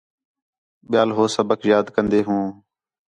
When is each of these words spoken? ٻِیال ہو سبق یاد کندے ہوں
ٻِیال 0.89 1.09
ہو 1.15 1.23
سبق 1.35 1.59
یاد 1.71 1.85
کندے 1.95 2.19
ہوں 2.27 2.45